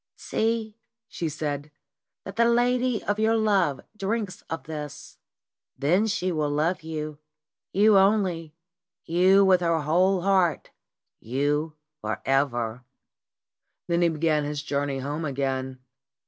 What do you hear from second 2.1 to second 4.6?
"that the lady of your love drinks